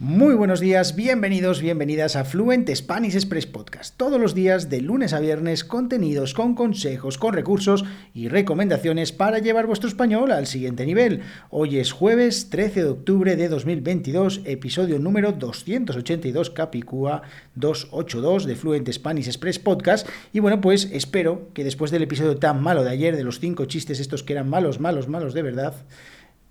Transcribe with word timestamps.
Muy 0.00 0.34
buenos 0.34 0.60
días, 0.60 0.94
bienvenidos, 0.94 1.60
bienvenidas 1.60 2.14
a 2.14 2.24
Fluent 2.24 2.70
Spanish 2.72 3.16
Express 3.16 3.46
Podcast. 3.46 3.96
Todos 3.96 4.20
los 4.20 4.32
días, 4.32 4.70
de 4.70 4.80
lunes 4.80 5.12
a 5.12 5.18
viernes, 5.18 5.64
contenidos 5.64 6.34
con 6.34 6.54
consejos, 6.54 7.18
con 7.18 7.34
recursos 7.34 7.84
y 8.14 8.28
recomendaciones 8.28 9.10
para 9.10 9.40
llevar 9.40 9.66
vuestro 9.66 9.88
español 9.88 10.30
al 10.30 10.46
siguiente 10.46 10.86
nivel. 10.86 11.22
Hoy 11.50 11.78
es 11.78 11.90
jueves 11.90 12.48
13 12.48 12.84
de 12.84 12.88
octubre 12.90 13.34
de 13.34 13.48
2022, 13.48 14.42
episodio 14.44 15.00
número 15.00 15.32
282, 15.32 16.50
Capicúa 16.50 17.22
282 17.56 18.46
de 18.46 18.54
Fluent 18.54 18.88
Spanish 18.92 19.26
Express 19.26 19.58
Podcast. 19.58 20.08
Y 20.32 20.38
bueno, 20.38 20.60
pues 20.60 20.88
espero 20.92 21.48
que 21.54 21.64
después 21.64 21.90
del 21.90 22.04
episodio 22.04 22.36
tan 22.36 22.62
malo 22.62 22.84
de 22.84 22.90
ayer, 22.90 23.16
de 23.16 23.24
los 23.24 23.40
cinco 23.40 23.64
chistes 23.64 23.98
estos 23.98 24.22
que 24.22 24.34
eran 24.34 24.48
malos, 24.48 24.78
malos, 24.78 25.08
malos 25.08 25.34
de 25.34 25.42
verdad, 25.42 25.74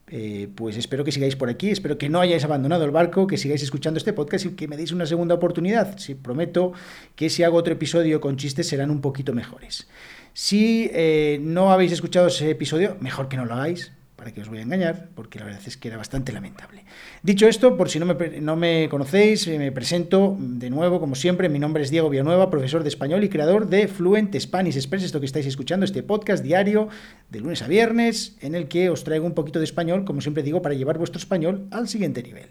eh, 0.10 0.48
pues 0.56 0.78
espero 0.78 1.04
que 1.04 1.12
sigáis 1.12 1.36
por 1.36 1.50
aquí, 1.50 1.70
espero 1.70 1.98
que 1.98 2.08
no 2.08 2.22
hayáis 2.22 2.44
abandonado 2.46 2.86
el 2.86 2.92
barco, 2.92 3.28
que 3.28 3.38
sigáis 3.38 3.62
escuchando 3.62 3.98
este 3.98 4.14
podcast 4.14 4.46
y 4.46 4.50
que 4.52 4.68
me 4.68 4.78
deis 4.78 4.92
una 4.92 5.06
segunda 5.06 5.36
oportunidad. 5.36 5.98
Si 5.98 6.16
prometo 6.16 6.72
que 7.16 7.30
si 7.30 7.44
hago 7.44 7.58
otro 7.58 7.74
episodio 7.74 8.22
con 8.22 8.38
chistes 8.38 8.68
serán 8.68 8.90
un 8.90 9.02
poquito 9.02 9.34
mejores. 9.34 9.88
Si 10.34 10.90
eh, 10.94 11.40
no 11.42 11.74
habéis 11.74 11.92
escuchado 11.92 12.28
ese 12.28 12.50
episodio, 12.50 12.96
mejor 13.02 13.28
que 13.28 13.38
no 13.38 13.46
lo 13.46 13.56
hagáis, 13.56 13.92
para 14.18 14.34
que 14.34 14.42
os 14.42 14.50
voy 14.50 14.58
a 14.58 14.64
engañar, 14.64 15.10
porque 15.16 15.38
la 15.40 15.46
verdad 15.46 15.62
es 15.66 15.78
que 15.78 15.88
era 15.88 15.96
bastante 15.96 16.34
lamentable. 16.34 16.84
Dicho 17.22 17.48
esto, 17.48 17.78
por 17.78 17.90
si 17.90 18.00
no 18.00 18.06
me, 18.08 18.42
no 18.42 18.56
me 18.56 18.90
conocéis, 18.90 19.48
eh, 19.48 19.60
me 19.60 19.72
presento 19.72 20.36
de 20.40 20.72
nuevo, 20.72 21.00
como 21.00 21.16
siempre, 21.16 21.48
mi 21.50 21.60
nombre 21.60 21.84
es 21.84 21.92
Diego 21.92 22.10
Villanueva, 22.10 22.50
profesor 22.50 22.82
de 22.82 22.90
español 22.90 23.24
y 23.24 23.30
creador 23.30 23.68
de 23.68 23.88
Fluent 23.88 24.36
Spanish 24.38 24.76
Express, 24.76 25.04
esto 25.04 25.20
que 25.20 25.28
estáis 25.28 25.46
escuchando, 25.46 25.86
este 25.86 26.02
podcast 26.02 26.44
diario 26.44 26.90
de 27.30 27.40
lunes 27.40 27.62
a 27.62 27.68
viernes, 27.68 28.36
en 28.42 28.56
el 28.56 28.68
que 28.68 28.90
os 28.90 29.04
traigo 29.04 29.26
un 29.26 29.34
poquito 29.34 29.60
de 29.60 29.66
español, 29.66 30.04
como 30.04 30.20
siempre 30.20 30.42
digo, 30.42 30.64
para 30.64 30.74
llevar 30.74 30.98
vuestro 30.98 31.20
español 31.20 31.68
al 31.70 31.88
siguiente 31.88 32.24
nivel. 32.24 32.48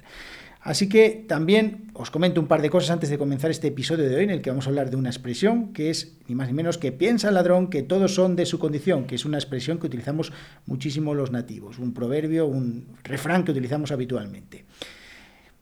Así 0.67 0.89
que 0.89 1.25
también 1.29 1.93
os 1.95 2.11
comento 2.11 2.41
un 2.41 2.49
par 2.49 2.61
de 2.61 2.71
cosas 2.71 2.91
antes 2.91 3.09
de 3.09 3.19
comenzar 3.19 3.53
este 3.53 3.69
episodio 3.69 4.09
de 4.09 4.17
hoy 4.17 4.25
en 4.25 4.31
el 4.31 4.43
que 4.43 4.51
vamos 4.51 4.67
a 4.67 4.71
hablar 4.71 4.91
de 4.91 4.97
una 4.97 5.11
expresión 5.11 5.73
que 5.73 5.91
es 5.91 6.19
ni 6.27 6.35
más 6.35 6.49
ni 6.49 6.55
menos 6.55 6.77
que 6.77 6.91
piensa 6.91 7.29
el 7.29 7.35
ladrón 7.35 7.71
que 7.71 7.85
todos 7.85 8.17
son 8.17 8.35
de 8.35 8.47
su 8.47 8.59
condición, 8.59 9.07
que 9.07 9.15
es 9.15 9.25
una 9.25 9.39
expresión 9.39 9.79
que 9.79 9.87
utilizamos 9.87 10.33
muchísimo 10.67 11.15
los 11.15 11.31
nativos, 11.31 11.79
un 11.79 11.95
proverbio, 11.95 12.47
un 12.47 12.89
refrán 13.05 13.45
que 13.45 13.53
utilizamos 13.53 13.93
habitualmente. 13.93 14.65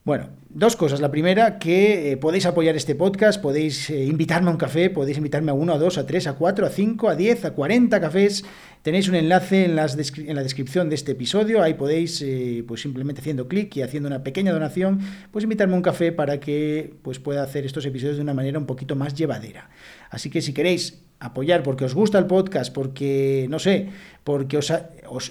Bueno, 0.04 0.28
dos 0.50 0.76
cosas. 0.76 1.00
La 1.00 1.10
primera, 1.10 1.58
que 1.58 2.12
eh, 2.12 2.16
podéis 2.18 2.44
apoyar 2.44 2.76
este 2.76 2.94
podcast, 2.94 3.40
podéis 3.40 3.88
eh, 3.88 4.04
invitarme 4.04 4.50
a 4.50 4.52
un 4.52 4.58
café, 4.58 4.90
podéis 4.90 5.16
invitarme 5.16 5.50
a 5.50 5.54
uno, 5.54 5.72
a 5.72 5.78
dos, 5.78 5.96
a 5.96 6.04
tres, 6.04 6.26
a 6.26 6.34
cuatro, 6.34 6.66
a 6.66 6.68
cinco, 6.68 7.08
a 7.08 7.16
diez, 7.16 7.46
a 7.46 7.52
cuarenta 7.54 8.02
cafés. 8.02 8.44
Tenéis 8.82 9.08
un 9.08 9.14
enlace 9.14 9.64
en, 9.64 9.76
la 9.76 9.86
descripción 9.86 10.90
de 10.90 10.94
este 10.94 11.12
episodio. 11.12 11.62
Ahí 11.62 11.72
podéis, 11.72 12.20
eh, 12.20 12.62
pues 12.68 12.82
simplemente 12.82 13.22
haciendo 13.22 13.48
clic 13.48 13.74
y 13.76 13.80
haciendo 13.80 14.06
una 14.06 14.22
pequeña 14.22 14.52
donación, 14.52 15.00
pues 15.30 15.44
invitarme 15.44 15.72
a 15.72 15.76
un 15.78 15.82
café 15.82 16.12
para 16.12 16.38
que 16.38 16.92
pues, 17.00 17.18
pueda 17.18 17.42
hacer 17.42 17.64
estos 17.64 17.86
episodios 17.86 18.16
de 18.16 18.22
una 18.22 18.34
manera 18.34 18.58
un 18.58 18.66
poquito 18.66 18.96
más 18.96 19.14
llevadera. 19.14 19.70
Así 20.10 20.28
que 20.28 20.42
si 20.42 20.52
queréis 20.52 21.02
apoyar 21.24 21.62
porque 21.62 21.86
os 21.86 21.94
gusta 21.94 22.18
el 22.18 22.26
podcast, 22.26 22.72
porque, 22.72 23.46
no 23.48 23.58
sé, 23.58 23.88
porque 24.24 24.58
os, 24.58 24.72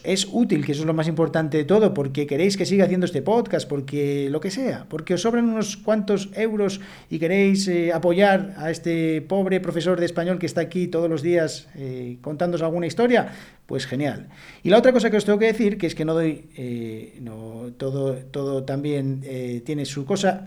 es 0.04 0.28
útil, 0.32 0.66
que 0.66 0.72
eso 0.72 0.82
es 0.82 0.88
lo 0.88 0.94
más 0.94 1.08
importante 1.08 1.58
de 1.58 1.66
todo, 1.66 1.94
porque 1.94 2.26
queréis 2.26 2.58
que 2.58 2.66
siga 2.66 2.86
haciendo 2.86 3.06
este 3.06 3.22
podcast, 3.22 3.70
porque 3.70 4.28
lo 4.32 4.40
que 4.40 4.50
sea, 4.50 4.88
porque 4.90 5.14
os 5.14 5.22
sobran 5.22 5.46
unos 5.46 5.78
cuantos 5.78 6.30
euros 6.34 6.82
y 7.12 7.20
queréis 7.20 7.68
eh, 7.68 7.94
apoyar 7.94 8.56
a 8.58 8.72
este 8.72 9.22
pobre 9.22 9.60
profesor 9.60 10.00
de 10.00 10.08
español 10.08 10.40
que 10.40 10.48
está 10.48 10.62
aquí 10.62 10.88
todos 10.88 11.10
los 11.10 11.22
días 11.22 11.68
eh, 11.76 12.18
alguna 12.62 12.88
historia, 12.88 13.32
pues 13.68 13.86
genial. 13.86 14.30
Y 14.64 14.70
la 14.70 14.80
otra 14.80 14.94
cosa 14.94 15.12
que 15.12 15.18
os 15.18 15.26
tengo 15.26 15.38
que 15.38 15.46
decir, 15.46 15.78
que 15.78 15.86
es 15.86 15.94
que 15.94 16.06
no 16.06 16.16
doy, 16.16 16.50
eh, 16.58 17.20
no, 17.22 17.72
todo, 17.78 18.16
todo 18.16 18.64
también 18.64 19.22
eh, 19.26 19.62
tiene 19.64 19.86
su 19.86 20.06
cosa, 20.06 20.46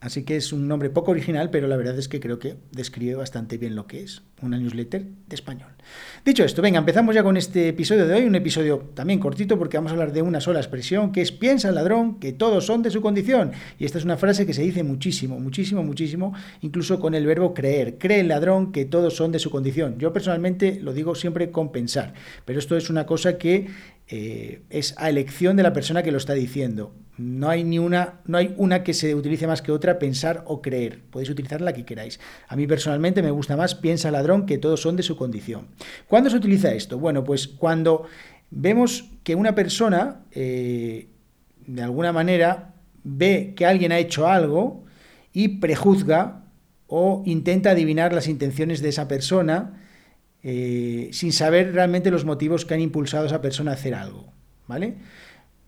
Así 0.00 0.22
que 0.22 0.36
es 0.36 0.52
un 0.52 0.68
nombre 0.68 0.90
poco 0.90 1.10
original, 1.10 1.50
pero 1.50 1.66
la 1.66 1.76
verdad 1.76 1.98
es 1.98 2.06
que 2.06 2.20
creo 2.20 2.38
que 2.38 2.56
describe 2.70 3.16
bastante 3.16 3.58
bien 3.58 3.74
lo 3.74 3.88
que 3.88 4.02
es 4.04 4.22
una 4.42 4.56
newsletter 4.56 5.04
de 5.26 5.34
español. 5.34 5.70
Dicho 6.24 6.44
esto, 6.44 6.62
venga, 6.62 6.78
empezamos 6.78 7.16
ya 7.16 7.24
con 7.24 7.36
este 7.36 7.68
episodio 7.68 8.06
de 8.06 8.14
hoy, 8.14 8.24
un 8.24 8.36
episodio 8.36 8.90
también 8.94 9.18
cortito 9.18 9.58
porque 9.58 9.76
vamos 9.76 9.90
a 9.90 9.94
hablar 9.94 10.12
de 10.12 10.22
una 10.22 10.40
sola 10.40 10.60
expresión, 10.60 11.10
que 11.10 11.20
es 11.20 11.32
piensa 11.32 11.70
el 11.70 11.74
ladrón 11.74 12.20
que 12.20 12.32
todos 12.32 12.64
son 12.64 12.82
de 12.82 12.92
su 12.92 13.00
condición. 13.00 13.50
Y 13.76 13.86
esta 13.86 13.98
es 13.98 14.04
una 14.04 14.16
frase 14.16 14.46
que 14.46 14.54
se 14.54 14.62
dice 14.62 14.84
muchísimo, 14.84 15.40
muchísimo, 15.40 15.82
muchísimo, 15.82 16.32
incluso 16.60 17.00
con 17.00 17.14
el 17.14 17.26
verbo 17.26 17.52
creer. 17.52 17.98
Cree 17.98 18.20
el 18.20 18.28
ladrón 18.28 18.70
que 18.70 18.84
todos 18.84 19.16
son 19.16 19.32
de 19.32 19.40
su 19.40 19.50
condición. 19.50 19.98
Yo 19.98 20.12
personalmente 20.12 20.78
lo 20.80 20.92
digo 20.92 21.16
siempre 21.16 21.50
con 21.50 21.72
pensar, 21.72 22.14
pero 22.44 22.60
esto 22.60 22.76
es 22.76 22.88
una 22.88 23.04
cosa 23.04 23.36
que 23.36 23.66
eh, 24.10 24.62
es 24.70 24.94
a 24.96 25.10
elección 25.10 25.56
de 25.56 25.62
la 25.62 25.72
persona 25.72 26.02
que 26.02 26.10
lo 26.10 26.18
está 26.18 26.32
diciendo. 26.32 26.94
No 27.18 27.50
hay 27.50 27.64
ni 27.64 27.78
una, 27.78 28.20
no 28.26 28.38
hay 28.38 28.54
una 28.56 28.82
que 28.82 28.94
se 28.94 29.14
utilice 29.14 29.46
más 29.46 29.60
que 29.60 29.72
otra, 29.72 29.98
pensar 29.98 30.44
o 30.46 30.62
creer. 30.62 31.02
Podéis 31.10 31.30
utilizar 31.30 31.60
la 31.60 31.72
que 31.72 31.84
queráis. 31.84 32.18
A 32.46 32.56
mí 32.56 32.66
personalmente 32.66 33.22
me 33.22 33.30
gusta 33.30 33.56
más 33.56 33.74
piensa 33.74 34.10
ladrón 34.10 34.46
que 34.46 34.56
todos 34.56 34.80
son 34.80 34.96
de 34.96 35.02
su 35.02 35.16
condición. 35.16 35.66
¿Cuándo 36.06 36.30
se 36.30 36.36
utiliza 36.36 36.72
esto? 36.72 36.98
Bueno, 36.98 37.24
pues 37.24 37.48
cuando 37.48 38.04
vemos 38.50 39.10
que 39.24 39.34
una 39.34 39.54
persona, 39.54 40.22
eh, 40.30 41.08
de 41.66 41.82
alguna 41.82 42.12
manera, 42.12 42.74
ve 43.04 43.52
que 43.56 43.66
alguien 43.66 43.92
ha 43.92 43.98
hecho 43.98 44.26
algo 44.26 44.84
y 45.32 45.58
prejuzga 45.58 46.44
o 46.86 47.22
intenta 47.26 47.72
adivinar 47.72 48.14
las 48.14 48.28
intenciones 48.28 48.80
de 48.80 48.88
esa 48.88 49.06
persona 49.06 49.82
eh, 50.50 51.10
sin 51.12 51.34
saber 51.34 51.74
realmente 51.74 52.10
los 52.10 52.24
motivos 52.24 52.64
que 52.64 52.72
han 52.72 52.80
impulsado 52.80 53.24
a 53.24 53.26
esa 53.26 53.42
persona 53.42 53.72
a 53.72 53.74
hacer 53.74 53.94
algo. 53.94 54.32
¿Vale? 54.66 54.94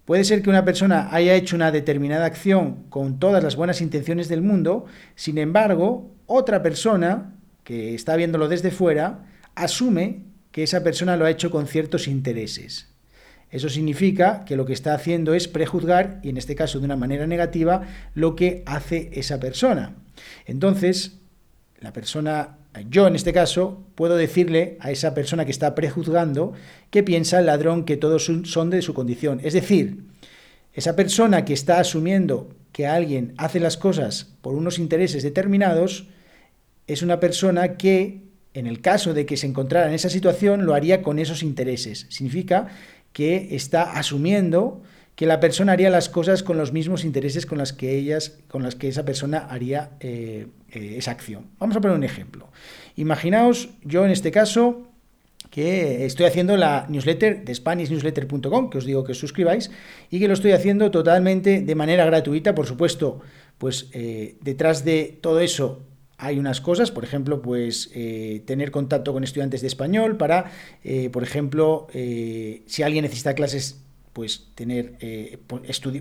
Puede 0.07 0.25
ser 0.25 0.41
que 0.41 0.49
una 0.49 0.65
persona 0.65 1.15
haya 1.15 1.35
hecho 1.35 1.55
una 1.55 1.71
determinada 1.71 2.25
acción 2.25 2.85
con 2.89 3.19
todas 3.19 3.45
las 3.45 3.57
buenas 3.57 3.83
intenciones 3.83 4.31
del 4.31 4.41
mundo, 4.41 4.87
sin 5.17 5.37
embargo, 5.37 6.15
otra 6.25 6.63
persona 6.63 7.37
que 7.63 7.95
está 7.95 8.17
viéndolo 8.17 8.49
desde 8.49 8.71
fuera 8.71 9.27
asume 9.55 10.23
que 10.51 10.63
esa 10.63 10.83
persona 10.83 11.19
lo 11.19 11.27
ha 11.27 11.31
hecho 11.31 11.51
con 11.51 11.67
ciertos 11.67 12.09
intereses. 12.09 12.89
Eso 13.51 13.69
significa 13.69 14.47
que 14.47 14.57
lo 14.57 14.65
que 14.65 14.73
está 14.73 14.95
haciendo 14.95 15.35
es 15.35 15.47
prejuzgar, 15.47 16.21
y 16.23 16.31
en 16.31 16.39
este 16.39 16.55
caso 16.55 16.79
de 16.79 16.87
una 16.87 16.97
manera 16.97 17.27
negativa, 17.27 17.83
lo 18.15 18.35
que 18.35 18.63
hace 18.65 19.11
esa 19.13 19.41
persona. 19.41 19.97
Entonces, 20.47 21.20
la 21.81 21.93
persona, 21.93 22.59
yo 22.91 23.07
en 23.07 23.17
este 23.17 23.33
caso, 23.33 23.85
puedo 23.95 24.17
decirle 24.17 24.77
a 24.81 24.91
esa 24.91 25.15
persona 25.15 25.45
que 25.45 25.51
está 25.51 25.75
prejuzgando 25.75 26.53
que 26.91 27.03
piensa 27.03 27.39
el 27.39 27.47
ladrón 27.47 27.85
que 27.85 27.97
todos 27.97 28.31
son 28.45 28.71
de 28.71 28.83
su 28.83 28.95
condición. 28.95 29.41
Es 29.43 29.55
decir, 29.55 30.05
esa 30.75 30.95
persona 30.95 31.45
que 31.45 31.55
está 31.55 31.81
asumiendo 31.81 32.51
que 32.73 32.87
alguien 32.87 33.35
hace 33.39 33.61
las 33.61 33.77
cosas 33.77 34.29
por 34.43 34.55
unos 34.55 34.79
intereses 34.79 35.23
determinados, 35.23 36.07
es 36.87 37.03
una 37.03 37.19
persona 37.19 37.77
que, 37.77 38.23
en 38.55 38.67
el 38.67 38.81
caso 38.81 39.15
de 39.15 39.27
que 39.27 39.37
se 39.37 39.47
encontrara 39.47 39.89
en 39.89 39.95
esa 39.95 40.11
situación, 40.11 40.67
lo 40.67 40.75
haría 40.75 41.03
con 41.03 41.19
esos 41.19 41.43
intereses. 41.43 42.07
Significa 42.11 42.69
que 43.13 43.49
está 43.57 43.93
asumiendo 43.93 44.83
que 45.21 45.27
la 45.27 45.39
persona 45.39 45.73
haría 45.73 45.91
las 45.91 46.09
cosas 46.09 46.43
con 46.43 46.57
los 46.57 46.73
mismos 46.73 47.05
intereses 47.05 47.45
con 47.45 47.59
las 47.59 47.75
que 47.75 47.95
ellas, 47.95 48.39
con 48.49 48.63
las 48.63 48.75
que 48.75 48.89
esa 48.89 49.05
persona 49.05 49.41
haría 49.51 49.91
eh, 50.01 50.47
eh, 50.73 50.95
esa 50.97 51.11
acción. 51.11 51.45
Vamos 51.59 51.77
a 51.77 51.83
poner 51.83 51.95
un 51.95 52.05
ejemplo. 52.05 52.49
Imaginaos, 52.97 53.69
yo 53.85 54.07
en 54.07 54.13
este 54.13 54.31
caso, 54.31 54.89
que 55.51 56.07
estoy 56.07 56.25
haciendo 56.25 56.57
la 56.57 56.87
newsletter 56.89 57.45
de 57.45 57.55
SpanishNewsletter.com, 57.55 58.71
que 58.71 58.79
os 58.79 58.87
digo 58.87 59.05
que 59.05 59.13
os 59.13 59.19
suscribáis, 59.19 59.71
y 60.11 60.21
que 60.21 60.27
lo 60.27 60.33
estoy 60.33 60.53
haciendo 60.53 60.91
totalmente 60.91 61.61
de 61.61 61.75
manera 61.75 62.07
gratuita, 62.07 62.55
por 62.55 62.65
supuesto, 62.65 63.21
pues 63.59 63.91
eh, 63.93 64.39
detrás 64.41 64.87
de 64.87 65.19
todo 65.21 65.41
eso 65.41 65.83
hay 66.17 66.39
unas 66.39 66.63
cosas, 66.63 66.91
por 66.91 67.05
ejemplo, 67.05 67.43
pues 67.43 67.91
tener 68.47 68.71
contacto 68.71 69.13
con 69.13 69.23
estudiantes 69.23 69.61
de 69.61 69.67
español 69.67 70.17
para, 70.17 70.51
por 71.13 71.23
ejemplo, 71.23 71.89
si 71.93 72.83
alguien 72.83 73.05
necesita 73.05 73.35
clases 73.35 73.81
pues 74.13 74.49
tener 74.55 74.97
eh, 75.01 75.39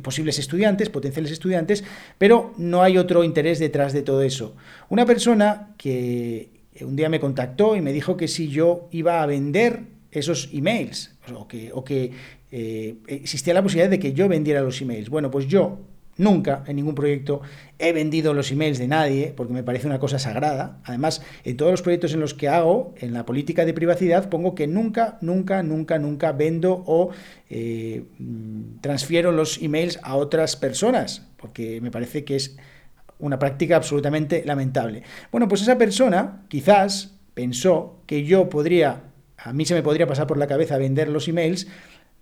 posibles 0.02 0.40
estudiantes, 0.40 0.90
potenciales 0.90 1.32
estudiantes, 1.32 1.84
pero 2.18 2.54
no 2.58 2.82
hay 2.82 2.98
otro 2.98 3.24
interés 3.24 3.60
detrás 3.60 3.94
de 3.94 4.02
todo 4.02 4.22
eso. 4.24 4.56
Una 4.90 5.06
persona 5.06 5.76
que 5.78 6.50
un 6.82 6.96
día 6.96 7.10
me 7.10 7.20
contactó 7.20 7.76
y 7.76 7.82
me 7.82 7.94
dijo 7.94 8.18
que 8.18 8.28
si 8.28 8.50
yo 8.50 8.88
iba 8.92 9.22
a 9.22 9.26
vender 9.26 9.84
esos 10.12 10.50
emails 10.54 11.16
o 11.36 11.48
que, 11.48 11.72
o 11.74 11.84
que 11.84 12.12
eh, 12.52 12.96
existía 13.08 13.54
la 13.54 13.62
posibilidad 13.62 13.90
de 13.90 14.00
que 14.00 14.14
yo 14.14 14.28
vendiera 14.28 14.62
los 14.62 14.82
emails. 14.82 15.10
Bueno, 15.10 15.30
pues 15.30 15.48
yo 15.48 15.80
Nunca 16.20 16.64
en 16.68 16.76
ningún 16.76 16.96
proyecto 16.96 17.42
he 17.80 17.94
vendido 17.94 18.34
los 18.34 18.52
emails 18.52 18.78
de 18.78 18.88
nadie 18.88 19.34
porque 19.36 19.54
me 19.54 19.64
parece 19.64 19.88
una 19.88 20.00
cosa 20.00 20.20
sagrada. 20.20 20.80
Además, 20.84 21.24
en 21.46 21.58
todos 21.58 21.72
los 21.72 21.82
proyectos 21.82 22.14
en 22.14 22.20
los 22.20 22.34
que 22.34 22.50
hago, 22.50 22.94
en 22.98 23.14
la 23.14 23.26
política 23.26 23.66
de 23.66 23.74
privacidad, 23.74 24.30
pongo 24.30 24.54
que 24.54 24.68
nunca, 24.68 25.18
nunca, 25.22 25.64
nunca, 25.64 25.98
nunca 25.98 26.34
vendo 26.34 26.84
o 26.86 27.10
eh, 27.50 28.04
transfiero 28.82 29.32
los 29.32 29.62
emails 29.62 29.98
a 30.04 30.16
otras 30.16 30.58
personas 30.58 31.26
porque 31.38 31.80
me 31.82 31.90
parece 31.90 32.24
que 32.24 32.36
es 32.36 32.58
una 33.18 33.40
práctica 33.40 33.76
absolutamente 33.76 34.44
lamentable. 34.46 35.04
Bueno, 35.32 35.48
pues 35.48 35.62
esa 35.62 35.78
persona 35.78 36.44
quizás 36.48 37.16
pensó 37.34 38.02
que 38.06 38.24
yo 38.24 38.50
podría, 38.50 39.04
a 39.38 39.54
mí 39.54 39.66
se 39.66 39.74
me 39.74 39.84
podría 39.84 40.08
pasar 40.08 40.28
por 40.28 40.38
la 40.38 40.48
cabeza 40.48 40.78
vender 40.78 41.08
los 41.10 41.28
emails 41.28 41.68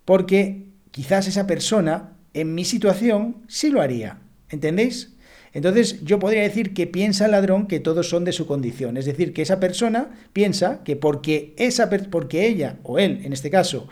porque 0.05 0.67
quizás 0.91 1.27
esa 1.27 1.47
persona 1.47 2.16
en 2.33 2.55
mi 2.55 2.65
situación 2.65 3.37
sí 3.47 3.69
lo 3.69 3.81
haría. 3.81 4.19
¿Entendéis? 4.49 5.13
Entonces 5.53 6.03
yo 6.03 6.19
podría 6.19 6.43
decir 6.43 6.73
que 6.73 6.87
piensa 6.87 7.25
el 7.25 7.31
ladrón 7.31 7.67
que 7.67 7.79
todos 7.79 8.09
son 8.09 8.23
de 8.25 8.31
su 8.31 8.45
condición. 8.45 8.97
Es 8.97 9.05
decir, 9.05 9.33
que 9.33 9.41
esa 9.41 9.59
persona 9.59 10.11
piensa 10.33 10.83
que 10.83 10.95
porque, 10.95 11.53
esa, 11.57 11.89
porque 11.89 12.47
ella 12.47 12.77
o 12.83 12.99
él, 12.99 13.21
en 13.23 13.33
este 13.33 13.49
caso, 13.49 13.87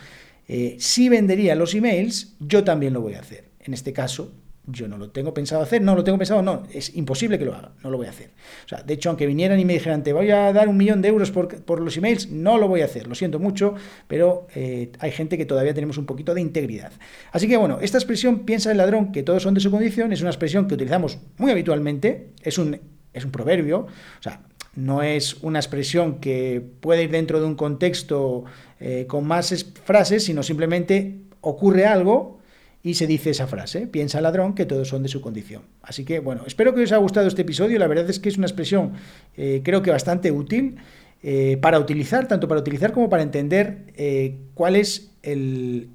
eh, 0.47 0.75
sí 0.79 1.09
vendería 1.09 1.55
los 1.55 1.73
emails, 1.73 2.35
yo 2.39 2.63
también 2.63 2.93
lo 2.93 3.01
voy 3.01 3.15
a 3.15 3.19
hacer. 3.19 3.45
En 3.59 3.73
este 3.73 3.93
caso, 3.93 4.31
yo 4.67 4.87
no 4.87 4.97
lo 4.97 5.09
tengo 5.11 5.33
pensado 5.33 5.61
hacer, 5.61 5.81
no 5.81 5.95
lo 5.95 6.03
tengo 6.03 6.17
pensado, 6.17 6.41
no, 6.41 6.63
es 6.73 6.95
imposible 6.95 7.37
que 7.37 7.45
lo 7.45 7.53
haga, 7.53 7.71
no 7.83 7.89
lo 7.89 7.97
voy 7.97 8.07
a 8.07 8.09
hacer. 8.09 8.31
O 8.65 8.67
sea, 8.67 8.81
de 8.81 8.93
hecho, 8.93 9.09
aunque 9.09 9.27
vinieran 9.27 9.59
y 9.59 9.65
me 9.65 9.73
dijeran, 9.73 10.03
te 10.03 10.13
voy 10.13 10.31
a 10.31 10.51
dar 10.53 10.67
un 10.67 10.77
millón 10.77 11.01
de 11.01 11.09
euros 11.09 11.31
por, 11.31 11.79
los 11.81 11.97
emails, 11.97 12.29
no 12.29 12.57
lo 12.57 12.67
voy 12.67 12.81
a 12.81 12.85
hacer, 12.85 13.07
lo 13.07 13.15
siento 13.15 13.39
mucho, 13.39 13.75
pero 14.07 14.47
eh, 14.55 14.91
hay 14.99 15.11
gente 15.11 15.37
que 15.37 15.45
todavía 15.45 15.73
tenemos 15.73 15.97
un 15.97 16.05
poquito 16.05 16.33
de 16.33 16.41
integridad. 16.41 16.91
Así 17.31 17.47
que 17.47 17.57
bueno, 17.57 17.79
esta 17.81 17.97
expresión, 17.97 18.39
piensa 18.39 18.71
el 18.71 18.77
ladrón 18.77 19.11
que 19.11 19.23
todos 19.23 19.43
son 19.43 19.53
de 19.53 19.59
su 19.59 19.69
condición, 19.69 20.11
es 20.13 20.21
una 20.21 20.31
expresión 20.31 20.67
que 20.67 20.73
utilizamos 20.73 21.19
muy 21.37 21.51
habitualmente, 21.51 22.29
es 22.41 22.57
un, 22.57 22.79
es 23.13 23.25
un 23.25 23.31
proverbio, 23.31 23.79
o 23.79 24.23
sea, 24.23 24.41
no 24.75 25.01
es 25.03 25.35
una 25.35 25.59
expresión 25.59 26.19
que 26.19 26.61
puede 26.81 27.03
ir 27.03 27.11
dentro 27.11 27.39
de 27.39 27.45
un 27.45 27.55
contexto 27.55 28.43
eh, 28.79 29.05
con 29.07 29.25
más 29.25 29.73
frases, 29.85 30.25
sino 30.25 30.43
simplemente 30.43 31.21
ocurre 31.41 31.85
algo 31.85 32.34
y 32.85 32.93
se 32.93 33.07
dice 33.07 33.31
esa 33.31 33.47
frase, 33.47 33.87
piensa 33.87 34.21
ladrón 34.21 34.53
que 34.53 34.67
todos 34.67 34.87
son 34.87 35.01
de 35.01 35.09
su 35.09 35.19
condición. 35.19 35.63
Así 35.81 36.05
que 36.05 36.19
bueno, 36.19 36.43
espero 36.45 36.75
que 36.75 36.83
os 36.83 36.91
haya 36.91 37.01
gustado 37.01 37.27
este 37.27 37.41
episodio, 37.41 37.79
la 37.79 37.87
verdad 37.87 38.07
es 38.07 38.19
que 38.19 38.29
es 38.29 38.37
una 38.37 38.45
expresión 38.45 38.93
eh, 39.35 39.61
creo 39.63 39.81
que 39.81 39.89
bastante 39.89 40.31
útil 40.31 40.75
eh, 41.23 41.57
para 41.59 41.79
utilizar, 41.79 42.27
tanto 42.27 42.47
para 42.47 42.61
utilizar 42.61 42.93
como 42.93 43.09
para 43.09 43.23
entender 43.23 43.91
eh, 43.95 44.37
cuál 44.53 44.75
es 44.75 45.09
el, 45.23 45.89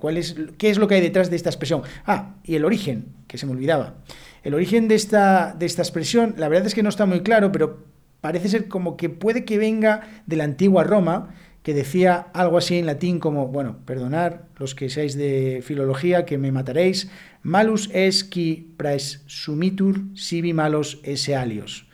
cuál 0.00 0.16
es, 0.16 0.34
qué 0.58 0.70
es 0.70 0.78
lo 0.78 0.88
que 0.88 0.96
hay 0.96 1.00
detrás 1.00 1.30
de 1.30 1.36
esta 1.36 1.48
expresión. 1.48 1.82
Ah, 2.06 2.34
y 2.42 2.56
el 2.56 2.64
origen, 2.64 3.06
que 3.28 3.38
se 3.38 3.46
me 3.46 3.52
olvidaba. 3.52 3.94
El 4.42 4.54
origen 4.54 4.88
de 4.88 4.96
esta, 4.96 5.54
de 5.56 5.66
esta 5.66 5.82
expresión, 5.82 6.34
la 6.38 6.48
verdad 6.48 6.66
es 6.66 6.74
que 6.74 6.82
no 6.82 6.88
está 6.88 7.06
muy 7.06 7.20
claro, 7.20 7.52
pero 7.52 7.84
parece 8.20 8.48
ser 8.48 8.66
como 8.66 8.96
que 8.96 9.10
puede 9.10 9.44
que 9.44 9.58
venga 9.58 10.00
de 10.26 10.34
la 10.34 10.42
antigua 10.42 10.82
Roma, 10.82 11.32
que 11.62 11.74
decía 11.74 12.26
algo 12.34 12.58
así 12.58 12.78
en 12.78 12.86
latín 12.86 13.20
como, 13.20 13.48
bueno, 13.48 13.78
perdonar 13.84 14.46
los 14.58 14.74
que 14.74 14.90
seáis 14.90 15.16
de 15.16 15.62
filología, 15.64 16.24
que 16.24 16.38
me 16.38 16.52
mataréis, 16.52 17.08
malus 17.42 17.88
es 17.92 18.24
qui 18.24 18.74
praesumitur 18.76 20.02
sibi 20.14 20.52
malos 20.52 21.00
esse 21.04 21.36
alios, 21.36 21.86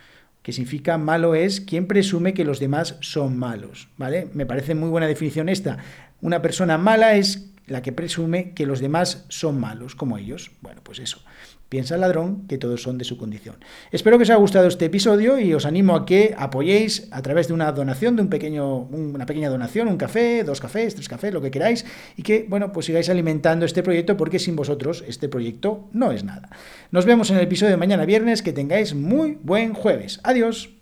que 0.43 0.53
significa 0.53 0.97
malo 0.97 1.35
es 1.35 1.61
quien 1.61 1.87
presume 1.87 2.33
que 2.33 2.45
los 2.45 2.61
demás 2.61 2.97
son 3.01 3.37
malos, 3.37 3.89
¿vale? 3.99 4.29
Me 4.33 4.47
parece 4.47 4.75
muy 4.75 4.89
buena 4.89 5.07
definición 5.07 5.49
esta. 5.49 5.79
Una 6.21 6.41
persona 6.41 6.79
mala 6.79 7.17
es 7.17 7.51
la 7.67 7.83
que 7.83 7.93
presume 7.93 8.53
que 8.53 8.65
los 8.65 8.81
demás 8.81 9.27
son 9.29 9.61
malos, 9.61 9.95
como 9.95 10.17
ellos. 10.17 10.51
Bueno, 10.63 10.81
pues 10.83 10.99
eso. 10.99 11.21
Piensa 11.69 11.97
el 11.97 12.01
ladrón 12.01 12.47
que 12.47 12.57
todos 12.57 12.83
son 12.83 12.97
de 12.97 13.05
su 13.05 13.19
condición. 13.19 13.57
Espero 13.93 14.17
que 14.17 14.23
os 14.23 14.31
haya 14.31 14.39
gustado 14.39 14.69
este 14.69 14.87
episodio 14.87 15.39
y 15.39 15.53
os 15.53 15.67
animo 15.67 15.97
a 15.97 16.07
que 16.07 16.35
apoyéis 16.37 17.09
a 17.11 17.21
través 17.21 17.49
de 17.49 17.55
una 17.55 17.71
donación, 17.73 18.17
de 18.17 18.23
un 18.23 18.29
pequeño, 18.29 18.79
una 18.79 19.27
pequeña 19.27 19.51
donación, 19.51 19.89
un 19.89 19.99
café, 19.99 20.45
dos 20.45 20.61
cafés, 20.61 20.95
tres 20.95 21.09
cafés, 21.09 21.35
lo 21.35 21.43
que 21.43 21.51
queráis, 21.51 21.85
y 22.17 22.23
que, 22.23 22.47
bueno, 22.49 22.73
pues 22.73 22.87
sigáis 22.87 23.11
alimentando 23.11 23.67
este 23.67 23.83
proyecto 23.83 24.17
porque 24.17 24.39
sin 24.39 24.57
vosotros 24.57 25.05
este 25.07 25.29
proyecto 25.29 25.89
no 25.93 26.11
es 26.11 26.25
nada. 26.25 26.49
Nos 26.91 27.05
vemos 27.05 27.29
en 27.31 27.37
el 27.37 27.43
episodio 27.43 27.73
de 27.73 27.77
mañana 27.77 28.07
viernes, 28.07 28.41
que 28.41 28.55
tengáis 28.55 28.95
muy 28.95 29.39
buen 29.43 29.75
jueves. 29.75 30.21
Adiós. 30.23 30.78